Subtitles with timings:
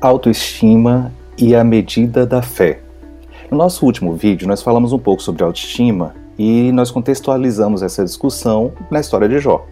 [0.00, 2.80] Autoestima e a medida da fé.
[3.50, 8.72] No nosso último vídeo, nós falamos um pouco sobre autoestima e nós contextualizamos essa discussão
[8.90, 9.66] na história de Jó.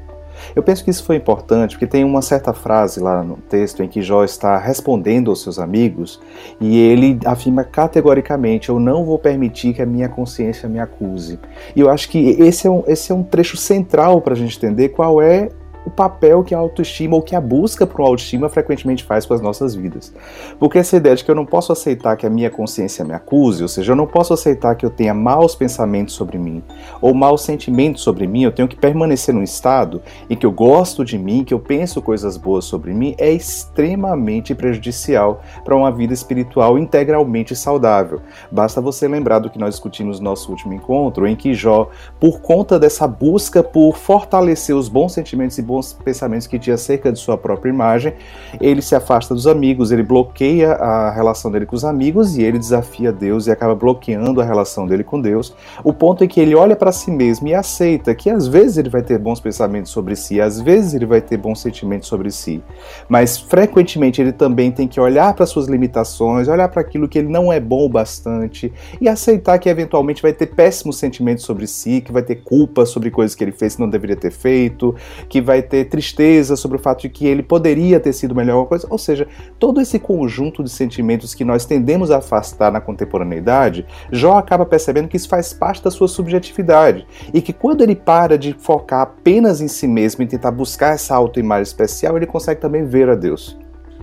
[0.55, 3.89] Eu penso que isso foi importante porque tem uma certa frase lá no texto em
[3.89, 6.21] que Jó está respondendo aos seus amigos
[6.61, 11.39] e ele afirma categoricamente: Eu não vou permitir que a minha consciência me acuse.
[11.75, 14.57] E eu acho que esse é um, esse é um trecho central para a gente
[14.57, 15.51] entender qual é
[15.87, 19.33] o papel que a autoestima ou que a busca por uma autoestima frequentemente faz com
[19.33, 20.13] as nossas vidas.
[20.59, 23.63] Porque essa ideia de que eu não posso aceitar que a minha consciência me acuse,
[23.63, 26.63] ou seja, eu não posso aceitar que eu tenha maus pensamentos sobre mim
[27.01, 31.05] ou maus sentimentos sobre mim, eu tenho que permanecer num estado em que eu gosto
[31.05, 36.13] de mim, que eu penso coisas boas sobre mim, é extremamente prejudicial para uma vida
[36.13, 38.21] espiritual integralmente saudável.
[38.51, 42.41] Basta você lembrar do que nós discutimos no nosso último encontro, em que Jó, por
[42.41, 47.13] conta dessa busca por fortalecer os bons sentimentos e bons bons pensamentos que tinha acerca
[47.13, 48.15] de sua própria imagem,
[48.61, 52.59] ele se afasta dos amigos, ele bloqueia a relação dele com os amigos e ele
[52.59, 55.55] desafia Deus e acaba bloqueando a relação dele com Deus.
[55.85, 58.89] O ponto é que ele olha para si mesmo e aceita que às vezes ele
[58.89, 62.63] vai ter bons pensamentos sobre si, às vezes ele vai ter bons sentimentos sobre si,
[63.09, 67.29] mas frequentemente ele também tem que olhar para suas limitações, olhar para aquilo que ele
[67.29, 72.01] não é bom o bastante e aceitar que eventualmente vai ter péssimos sentimentos sobre si,
[72.01, 74.95] que vai ter culpa sobre coisas que ele fez que não deveria ter feito,
[75.29, 78.69] que vai ter tristeza sobre o fato de que ele poderia ter sido melhor alguma
[78.69, 78.87] coisa.
[78.91, 79.27] Ou seja,
[79.59, 85.09] todo esse conjunto de sentimentos que nós tendemos a afastar na contemporaneidade, Jó acaba percebendo
[85.09, 87.07] que isso faz parte da sua subjetividade.
[87.35, 91.15] E que quando ele para de focar apenas em si mesmo e tentar buscar essa
[91.15, 93.59] autoimagem especial, ele consegue também ver a Deus.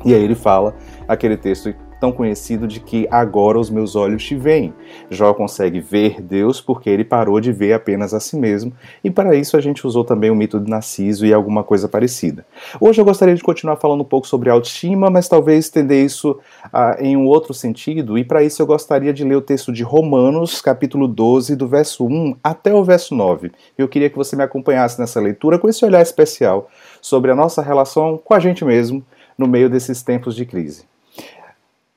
[0.06, 0.75] E aí ele fala
[1.08, 4.73] aquele texto tão conhecido de que agora os meus olhos te veem.
[5.09, 9.37] Jó consegue ver Deus porque ele parou de ver apenas a si mesmo, e para
[9.37, 12.45] isso a gente usou também o mito de Narciso e alguma coisa parecida.
[12.77, 16.38] Hoje eu gostaria de continuar falando um pouco sobre autoestima, mas talvez estender isso
[16.73, 19.81] ah, em um outro sentido, e para isso eu gostaria de ler o texto de
[19.81, 23.49] Romanos, capítulo 12, do verso 1 até o verso 9.
[23.78, 27.61] Eu queria que você me acompanhasse nessa leitura com esse olhar especial sobre a nossa
[27.61, 29.01] relação com a gente mesmo
[29.38, 30.91] no meio desses tempos de crise.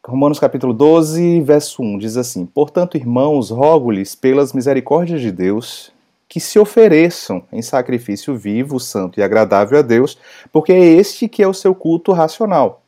[0.08, 5.92] Romanos capítulo 12, verso 1 diz assim: Portanto, irmãos, rogo-lhes pelas misericórdias de Deus
[6.28, 10.16] que se ofereçam em sacrifício vivo, santo e agradável a Deus,
[10.52, 12.82] porque é este que é o seu culto racional.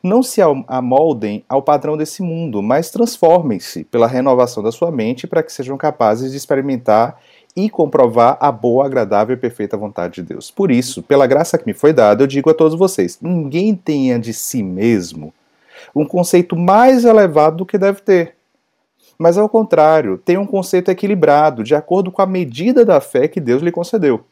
[0.00, 5.42] Não se amoldem ao padrão desse mundo, mas transformem-se pela renovação da sua mente para
[5.42, 7.20] que sejam capazes de experimentar
[7.56, 10.48] e comprovar a boa, agradável e perfeita vontade de Deus.
[10.52, 14.16] Por isso, pela graça que me foi dada, eu digo a todos vocês: ninguém tenha
[14.16, 15.34] de si mesmo
[15.94, 18.34] um conceito mais elevado do que deve ter.
[19.18, 23.40] Mas ao contrário, tem um conceito equilibrado, de acordo com a medida da fé que
[23.40, 24.24] Deus lhe concedeu.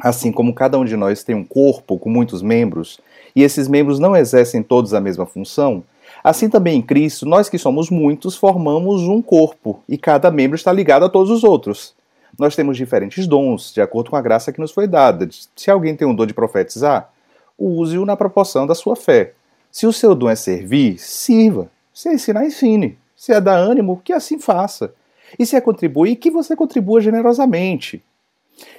[0.00, 3.00] Assim como cada um de nós tem um corpo com muitos membros,
[3.34, 5.82] e esses membros não exercem todos a mesma função,
[6.22, 10.72] assim também em Cristo, nós que somos muitos formamos um corpo, e cada membro está
[10.72, 11.94] ligado a todos os outros.
[12.38, 15.28] Nós temos diferentes dons, de acordo com a graça que nos foi dada.
[15.56, 17.10] Se alguém tem um dom de profetizar,
[17.58, 19.32] use-o na proporção da sua fé.
[19.70, 21.70] Se o seu dom é servir, sirva.
[21.92, 22.98] Se é ensinar, ensine.
[23.16, 24.92] Se é dar ânimo, que assim faça.
[25.38, 28.02] E se é contribuir, que você contribua generosamente.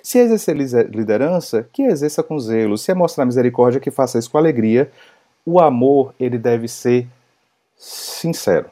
[0.02, 2.78] Se é exercer liderança, que exerça com zelo.
[2.78, 4.92] Se é mostrar misericórdia, que faça isso com alegria.
[5.46, 7.08] O amor, ele deve ser
[7.76, 8.70] sincero.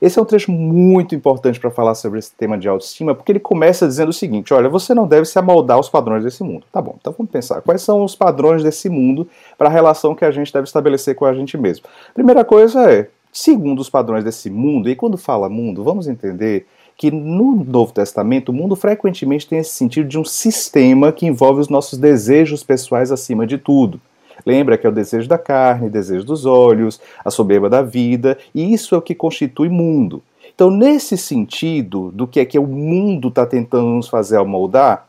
[0.00, 3.40] Esse é um trecho muito importante para falar sobre esse tema de autoestima, porque ele
[3.40, 6.64] começa dizendo o seguinte: olha, você não deve se amoldar aos padrões desse mundo.
[6.72, 7.60] Tá bom, então vamos pensar.
[7.60, 9.28] Quais são os padrões desse mundo
[9.58, 11.84] para a relação que a gente deve estabelecer com a gente mesmo?
[12.14, 16.66] Primeira coisa é, segundo os padrões desse mundo, e quando fala mundo, vamos entender
[16.96, 21.60] que no Novo Testamento o mundo frequentemente tem esse sentido de um sistema que envolve
[21.60, 24.00] os nossos desejos pessoais acima de tudo.
[24.44, 28.72] Lembra que é o desejo da carne, desejo dos olhos, a soberba da vida, e
[28.72, 30.22] isso é o que constitui mundo.
[30.54, 35.06] Então, nesse sentido do que é que o mundo está tentando nos fazer amoldar,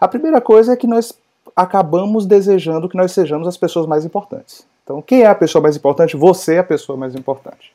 [0.00, 1.12] a primeira coisa é que nós
[1.54, 4.66] acabamos desejando que nós sejamos as pessoas mais importantes.
[4.84, 6.16] Então, quem é a pessoa mais importante?
[6.16, 7.72] Você é a pessoa mais importante.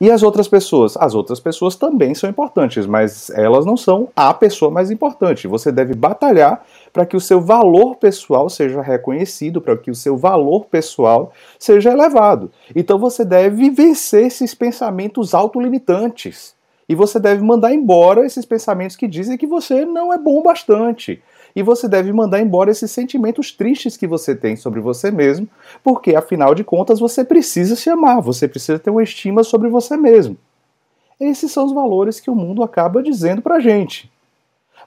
[0.00, 0.96] E as outras pessoas?
[0.96, 5.46] As outras pessoas também são importantes, mas elas não são a pessoa mais importante.
[5.46, 10.16] Você deve batalhar para que o seu valor pessoal seja reconhecido, para que o seu
[10.16, 12.50] valor pessoal seja elevado.
[12.74, 16.53] Então você deve vencer esses pensamentos autolimitantes.
[16.88, 21.22] E você deve mandar embora esses pensamentos que dizem que você não é bom bastante
[21.56, 25.48] e você deve mandar embora esses sentimentos tristes que você tem sobre você mesmo,
[25.82, 29.96] porque afinal de contas você precisa se amar, você precisa ter uma estima sobre você
[29.96, 30.36] mesmo.
[31.20, 34.10] Esses são os valores que o mundo acaba dizendo pra gente.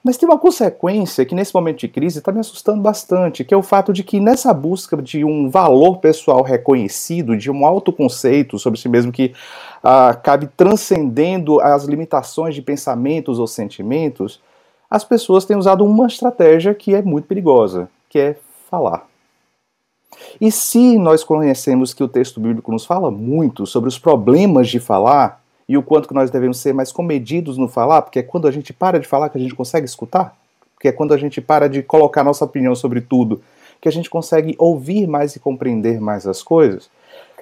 [0.08, 3.56] Mas tem uma consequência que nesse momento de crise está me assustando bastante, que é
[3.58, 8.80] o fato de que nessa busca de um valor pessoal reconhecido, de um autoconceito sobre
[8.80, 9.34] si mesmo que
[9.82, 14.40] acabe ah, transcendendo as limitações de pensamentos ou sentimentos,
[14.88, 18.36] as pessoas têm usado uma estratégia que é muito perigosa, que é
[18.70, 19.06] falar.
[20.40, 24.80] E se nós conhecemos que o texto bíblico nos fala muito sobre os problemas de
[24.80, 28.48] falar, e o quanto que nós devemos ser mais comedidos no falar, porque é quando
[28.48, 30.34] a gente para de falar que a gente consegue escutar,
[30.74, 33.42] porque é quando a gente para de colocar nossa opinião sobre tudo
[33.80, 36.88] que a gente consegue ouvir mais e compreender mais as coisas.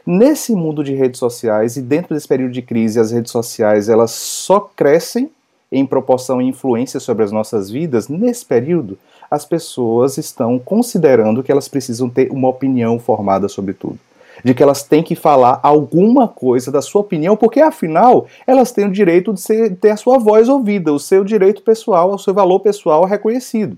[0.05, 4.11] Nesse mundo de redes sociais e dentro desse período de crise, as redes sociais elas
[4.11, 5.31] só crescem
[5.71, 8.09] em proporção e influência sobre as nossas vidas.
[8.09, 8.99] Nesse período,
[9.31, 13.99] as pessoas estão considerando que elas precisam ter uma opinião formada sobre tudo
[14.47, 18.87] de que elas têm que falar alguma coisa da sua opinião, porque afinal elas têm
[18.87, 22.33] o direito de ser, ter a sua voz ouvida, o seu direito pessoal, o seu
[22.33, 23.77] valor pessoal reconhecido.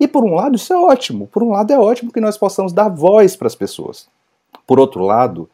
[0.00, 2.72] E por um lado isso é ótimo, por um lado é ótimo que nós possamos
[2.72, 4.08] dar voz para as pessoas.
[4.66, 5.48] Por outro lado,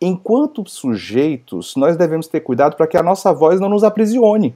[0.00, 4.54] enquanto sujeitos, nós devemos ter cuidado para que a nossa voz não nos aprisione.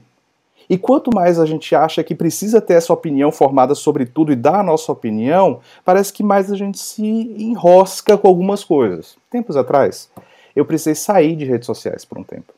[0.69, 4.35] E quanto mais a gente acha que precisa ter essa opinião formada sobre tudo e
[4.35, 9.17] dar a nossa opinião, parece que mais a gente se enrosca com algumas coisas.
[9.31, 10.11] Tempos atrás,
[10.55, 12.53] eu precisei sair de redes sociais por um tempo.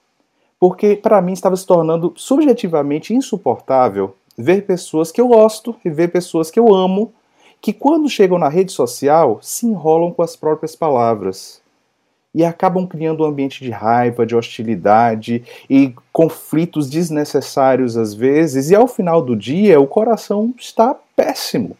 [0.59, 6.09] Porque para mim estava se tornando subjetivamente insuportável ver pessoas que eu gosto e ver
[6.09, 7.13] pessoas que eu amo
[7.61, 11.60] que quando chegam na rede social se enrolam com as próprias palavras
[12.33, 18.75] e acabam criando um ambiente de raiva, de hostilidade e conflitos desnecessários às vezes, e
[18.75, 21.75] ao final do dia o coração está péssimo.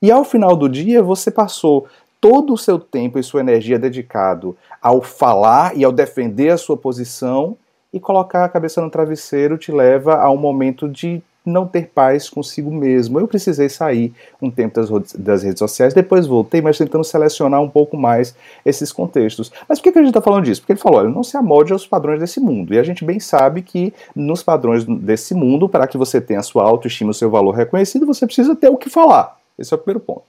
[0.00, 1.86] E ao final do dia você passou
[2.20, 6.76] todo o seu tempo e sua energia dedicado ao falar e ao defender a sua
[6.76, 7.56] posição,
[7.92, 12.28] e colocar a cabeça no travesseiro te leva a um momento de não ter paz
[12.28, 13.18] consigo mesmo.
[13.18, 17.68] Eu precisei sair um tempo das, das, redes sociais, depois voltei, mas tentando selecionar um
[17.68, 18.34] pouco mais
[18.64, 19.52] esses contextos.
[19.68, 20.60] Mas por que, que a gente está falando disso?
[20.60, 22.72] Porque ele falou, olha, não se amolde aos padrões desse mundo.
[22.72, 26.44] E a gente bem sabe que nos padrões desse mundo, para que você tenha a
[26.44, 29.38] sua autoestima, o seu valor reconhecido, você precisa ter o que falar.
[29.58, 30.22] Esse é o primeiro ponto.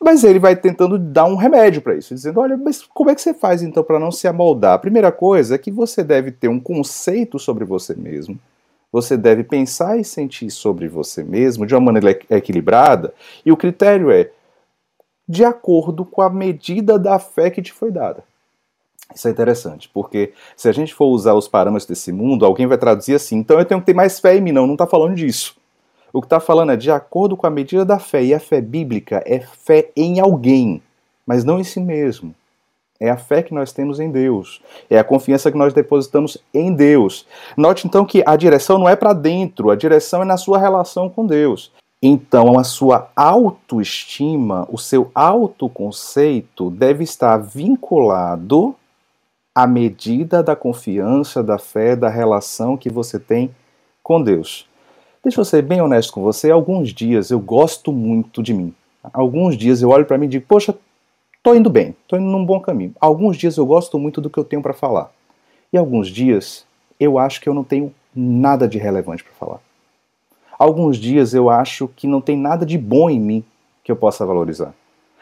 [0.00, 3.22] Mas ele vai tentando dar um remédio para isso, dizendo: olha, mas como é que
[3.22, 4.74] você faz então para não se amoldar?
[4.74, 8.38] A primeira coisa é que você deve ter um conceito sobre você mesmo
[8.94, 13.12] você deve pensar e sentir sobre você mesmo de uma maneira equilibrada,
[13.44, 14.30] e o critério é
[15.28, 18.22] de acordo com a medida da fé que te foi dada.
[19.12, 22.78] Isso é interessante, porque se a gente for usar os parâmetros desse mundo, alguém vai
[22.78, 24.52] traduzir assim, então eu tenho que ter mais fé em mim.
[24.52, 25.56] Não, não está falando disso.
[26.12, 28.60] O que está falando é de acordo com a medida da fé, e a fé
[28.60, 30.80] bíblica é fé em alguém,
[31.26, 32.32] mas não em si mesmo.
[33.04, 34.62] É a fé que nós temos em Deus.
[34.88, 37.26] É a confiança que nós depositamos em Deus.
[37.54, 41.10] Note então que a direção não é para dentro, a direção é na sua relação
[41.10, 41.70] com Deus.
[42.02, 48.74] Então, a sua autoestima, o seu autoconceito deve estar vinculado
[49.54, 53.54] à medida da confiança, da fé, da relação que você tem
[54.02, 54.66] com Deus.
[55.22, 56.50] Deixa eu ser bem honesto com você.
[56.50, 58.74] Alguns dias eu gosto muito de mim.
[59.12, 60.74] Alguns dias eu olho para mim e digo, poxa,
[61.44, 62.94] Tô indo bem, tô indo num bom caminho.
[62.98, 65.12] Alguns dias eu gosto muito do que eu tenho para falar.
[65.70, 66.64] E alguns dias
[66.98, 69.60] eu acho que eu não tenho nada de relevante para falar.
[70.58, 73.44] Alguns dias eu acho que não tem nada de bom em mim
[73.84, 74.72] que eu possa valorizar.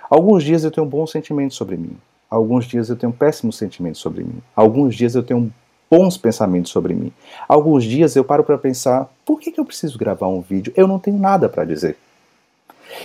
[0.09, 1.97] Alguns dias eu tenho bons sentimentos sobre mim.
[2.31, 4.41] Alguns dias eu tenho péssimos sentimentos sobre mim.
[4.55, 5.53] Alguns dias eu tenho
[5.91, 7.11] bons pensamentos sobre mim.
[7.49, 10.73] Alguns dias eu paro para pensar: por que, que eu preciso gravar um vídeo?
[10.77, 11.97] Eu não tenho nada para dizer.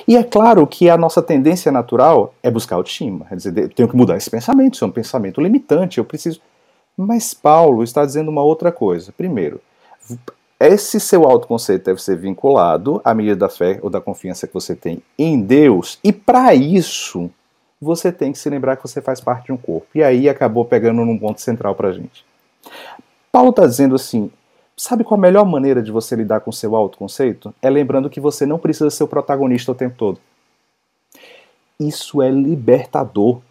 [0.07, 3.25] E é claro que a nossa tendência natural é buscar autoestima.
[3.25, 6.41] Quer dizer, eu tenho que mudar esse pensamento, isso é um pensamento limitante, eu preciso.
[6.95, 9.13] Mas Paulo está dizendo uma outra coisa.
[9.15, 9.61] Primeiro,
[10.59, 14.75] esse seu autoconceito deve ser vinculado à medida da fé ou da confiança que você
[14.75, 17.29] tem em Deus, e para isso
[17.79, 19.85] você tem que se lembrar que você faz parte de um corpo.
[19.93, 22.25] E aí acabou pegando num ponto central para a gente.
[23.31, 24.31] Paulo está dizendo assim:
[24.79, 27.51] Sabe qual a melhor maneira de você lidar com seu autoconceito?
[27.63, 30.19] É lembrando que você não precisa ser o protagonista o tempo todo.
[31.79, 33.41] Isso é libertador.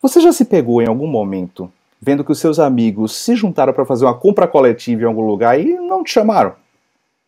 [0.00, 3.84] Você já se pegou em algum momento vendo que os seus amigos se juntaram para
[3.84, 6.54] fazer uma compra coletiva em algum lugar e não te chamaram?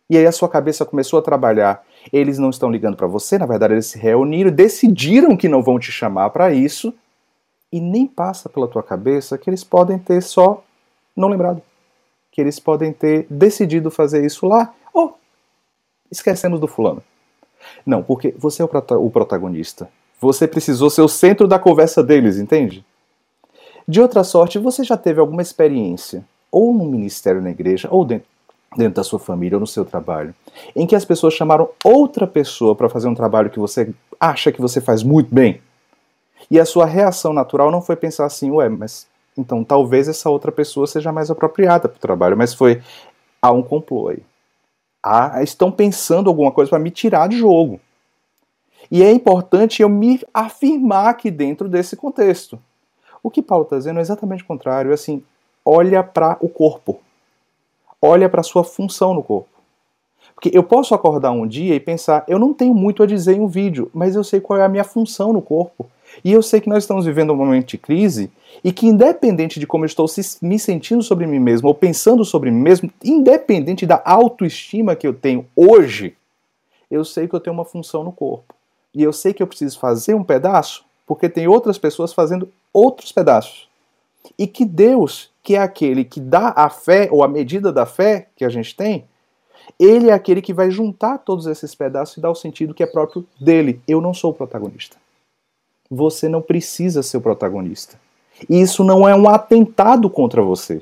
[0.09, 1.83] E aí a sua cabeça começou a trabalhar.
[2.13, 5.77] Eles não estão ligando para você, na verdade eles se reuniram, decidiram que não vão
[5.77, 6.93] te chamar para isso,
[7.69, 10.63] e nem passa pela tua cabeça que eles podem ter só
[11.15, 11.61] não lembrado
[12.39, 15.13] que eles podem ter decidido fazer isso lá, ou oh,
[16.09, 17.03] esquecemos do fulano.
[17.85, 19.89] Não, porque você é o protagonista.
[20.21, 22.85] Você precisou ser o centro da conversa deles, entende?
[23.85, 28.27] De outra sorte, você já teve alguma experiência, ou no ministério na igreja, ou dentro
[28.77, 30.33] dentro da sua família ou no seu trabalho,
[30.75, 34.61] em que as pessoas chamaram outra pessoa para fazer um trabalho que você acha que
[34.61, 35.59] você faz muito bem,
[36.49, 40.51] e a sua reação natural não foi pensar assim, ué, mas então talvez essa outra
[40.51, 42.81] pessoa seja mais apropriada para o trabalho, mas foi
[43.41, 44.23] há um complô aí.
[45.01, 47.79] Há, estão pensando alguma coisa para me tirar de jogo.
[48.91, 52.59] E é importante eu me afirmar aqui dentro desse contexto.
[53.21, 54.91] O que Paulo está dizendo é exatamente o contrário.
[54.91, 55.23] É assim,
[55.63, 56.99] olha para o corpo.
[58.01, 59.49] Olha para a sua função no corpo.
[60.33, 63.41] Porque eu posso acordar um dia e pensar, eu não tenho muito a dizer em
[63.41, 65.89] um vídeo, mas eu sei qual é a minha função no corpo.
[66.23, 68.31] E eu sei que nós estamos vivendo um momento de crise
[68.63, 70.05] e que, independente de como eu estou
[70.41, 75.13] me sentindo sobre mim mesmo ou pensando sobre mim mesmo, independente da autoestima que eu
[75.13, 76.15] tenho hoje,
[76.89, 78.53] eu sei que eu tenho uma função no corpo.
[78.93, 83.11] E eu sei que eu preciso fazer um pedaço porque tem outras pessoas fazendo outros
[83.11, 83.67] pedaços.
[84.37, 88.27] E que Deus, que é aquele que dá a fé ou a medida da fé
[88.35, 89.05] que a gente tem,
[89.79, 92.85] ele é aquele que vai juntar todos esses pedaços e dar o sentido que é
[92.85, 93.81] próprio dele.
[93.87, 94.97] Eu não sou o protagonista.
[95.89, 97.99] Você não precisa ser o protagonista.
[98.49, 100.81] E isso não é um atentado contra você.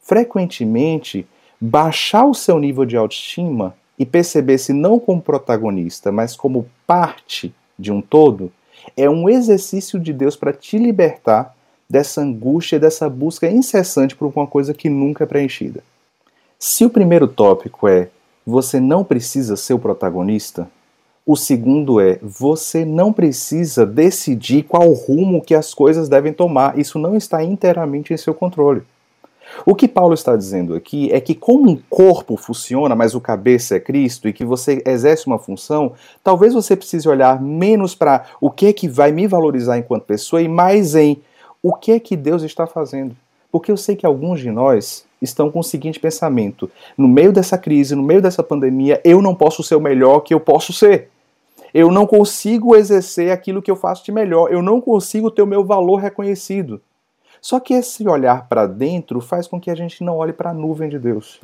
[0.00, 1.26] Frequentemente,
[1.60, 7.92] baixar o seu nível de autoestima e perceber-se não como protagonista, mas como parte de
[7.92, 8.52] um todo,
[8.96, 11.54] é um exercício de Deus para te libertar
[11.88, 15.82] dessa angústia, dessa busca incessante por uma coisa que nunca é preenchida.
[16.58, 18.08] Se o primeiro tópico é
[18.46, 20.70] você não precisa ser o protagonista,
[21.26, 26.78] o segundo é você não precisa decidir qual rumo que as coisas devem tomar.
[26.78, 28.82] Isso não está inteiramente em seu controle.
[29.64, 33.76] O que Paulo está dizendo aqui é que, como um corpo funciona, mas o cabeça
[33.76, 35.92] é Cristo, e que você exerce uma função,
[36.22, 40.42] talvez você precise olhar menos para o que é que vai me valorizar enquanto pessoa
[40.42, 41.20] e mais em
[41.60, 43.16] o que é que Deus está fazendo.
[43.50, 47.56] Porque eu sei que alguns de nós estão com o seguinte pensamento: no meio dessa
[47.58, 51.10] crise, no meio dessa pandemia, eu não posso ser o melhor que eu posso ser.
[51.78, 54.50] Eu não consigo exercer aquilo que eu faço de melhor.
[54.50, 56.80] Eu não consigo ter o meu valor reconhecido.
[57.38, 60.54] Só que esse olhar para dentro faz com que a gente não olhe para a
[60.54, 61.38] nuvem de Deus.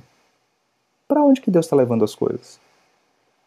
[1.07, 2.59] Para onde que Deus está levando as coisas?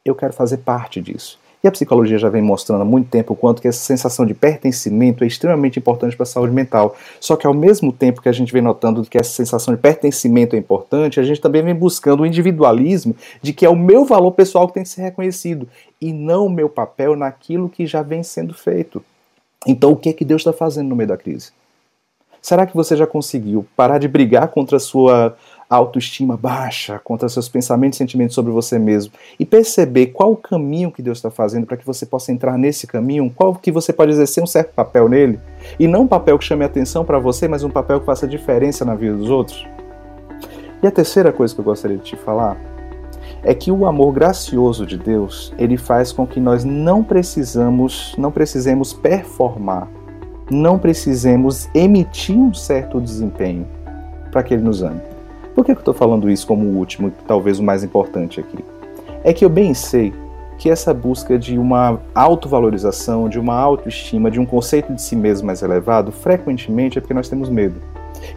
[0.06, 1.40] Eu quero fazer parte disso.
[1.66, 4.36] E a psicologia já vem mostrando há muito tempo o quanto que essa sensação de
[4.36, 6.96] pertencimento é extremamente importante para a saúde mental.
[7.20, 10.56] Só que ao mesmo tempo que a gente vem notando que essa sensação de pertencimento
[10.56, 14.34] é importante, a gente também vem buscando o individualismo de que é o meu valor
[14.34, 15.68] pessoal que tem que ser reconhecido
[16.00, 19.04] e não o meu papel naquilo que já vem sendo feito.
[19.66, 21.52] Então o que é que Deus está fazendo no meio da crise?
[22.44, 25.36] Será que você já conseguiu parar de brigar contra a sua
[25.70, 30.92] autoestima baixa, contra seus pensamentos e sentimentos sobre você mesmo e perceber qual o caminho
[30.92, 34.12] que Deus está fazendo para que você possa entrar nesse caminho, qual que você pode
[34.12, 35.40] exercer um certo papel nele
[35.80, 38.86] e não um papel que chame atenção para você, mas um papel que faça diferença
[38.86, 39.66] na vida dos outros?
[40.82, 42.58] E a terceira coisa que eu gostaria de te falar
[43.44, 48.32] é que o amor gracioso de Deus, ele faz com que nós não precisamos, não
[48.32, 49.88] precisemos performar
[50.50, 53.68] não precisemos emitir um certo desempenho
[54.32, 55.02] para que ele nos ame.
[55.56, 58.58] Por que eu estou falando isso como o último, talvez o mais importante aqui?
[59.24, 60.14] É que eu bem sei
[60.58, 65.48] que essa busca de uma autovalorização, de uma autoestima, de um conceito de si mesmo
[65.48, 67.82] mais elevado, frequentemente é porque nós temos medo.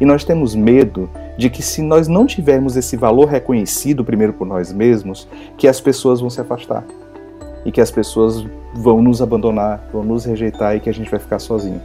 [0.01, 4.47] E nós temos medo de que se nós não tivermos esse valor reconhecido primeiro por
[4.47, 6.85] nós mesmos, que as pessoas vão se afastar.
[7.65, 11.19] E que as pessoas vão nos abandonar, vão nos rejeitar e que a gente vai
[11.19, 11.81] ficar sozinho.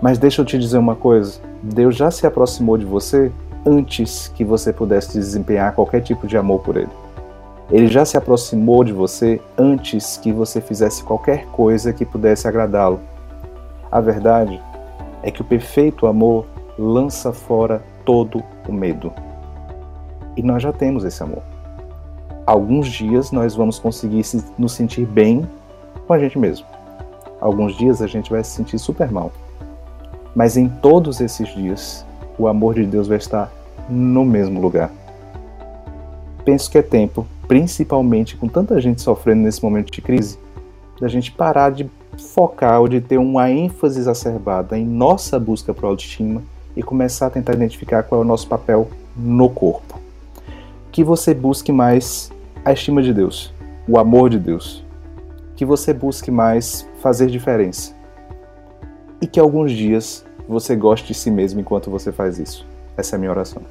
[0.00, 3.30] Mas deixa eu te dizer uma coisa: Deus já se aproximou de você
[3.64, 6.90] antes que você pudesse desempenhar qualquer tipo de amor por Ele.
[7.70, 13.00] Ele já se aproximou de você antes que você fizesse qualquer coisa que pudesse agradá-lo.
[13.90, 14.60] A verdade
[15.22, 16.46] é que o perfeito amor
[16.78, 19.12] lança fora todo o medo.
[20.36, 21.42] E nós já temos esse amor.
[22.46, 24.24] Alguns dias nós vamos conseguir
[24.58, 25.48] nos sentir bem
[26.06, 26.66] com a gente mesmo.
[27.40, 29.30] Alguns dias a gente vai se sentir super mal.
[30.34, 32.04] Mas em todos esses dias,
[32.40, 33.52] o amor de Deus vai estar
[33.88, 34.90] no mesmo lugar.
[36.44, 40.38] Penso que é tempo, principalmente com tanta gente sofrendo nesse momento de crise,
[40.98, 45.84] da gente parar de focar ou de ter uma ênfase exacerbada em nossa busca por
[45.84, 46.42] autoestima
[46.74, 49.98] e começar a tentar identificar qual é o nosso papel no corpo.
[50.90, 52.32] Que você busque mais
[52.64, 53.52] a estima de Deus,
[53.86, 54.84] o amor de Deus.
[55.56, 57.94] Que você busque mais fazer diferença
[59.20, 62.66] e que alguns dias você goste de si mesmo enquanto você faz isso.
[62.96, 63.62] Essa é a minha oração.